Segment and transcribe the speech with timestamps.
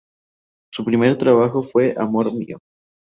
[0.73, 2.57] Su primer trabajo fue "Amor mío".